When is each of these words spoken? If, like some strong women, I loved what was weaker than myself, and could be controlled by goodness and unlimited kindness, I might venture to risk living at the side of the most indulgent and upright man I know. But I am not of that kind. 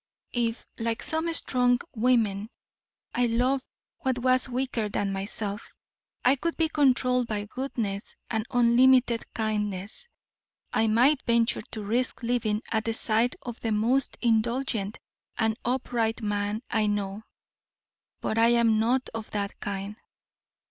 If, 0.33 0.65
like 0.79 1.03
some 1.03 1.31
strong 1.31 1.77
women, 1.95 2.49
I 3.13 3.27
loved 3.27 3.65
what 3.99 4.17
was 4.17 4.49
weaker 4.49 4.89
than 4.89 5.13
myself, 5.13 5.71
and 6.25 6.41
could 6.41 6.57
be 6.57 6.69
controlled 6.69 7.27
by 7.27 7.45
goodness 7.45 8.15
and 8.27 8.47
unlimited 8.49 9.31
kindness, 9.35 10.09
I 10.73 10.87
might 10.87 11.21
venture 11.27 11.61
to 11.73 11.83
risk 11.83 12.23
living 12.23 12.63
at 12.71 12.85
the 12.85 12.95
side 12.95 13.35
of 13.43 13.59
the 13.59 13.71
most 13.71 14.17
indulgent 14.23 14.97
and 15.37 15.55
upright 15.63 16.23
man 16.23 16.63
I 16.71 16.87
know. 16.87 17.21
But 18.21 18.39
I 18.39 18.47
am 18.53 18.79
not 18.79 19.07
of 19.13 19.29
that 19.29 19.59
kind. 19.59 19.97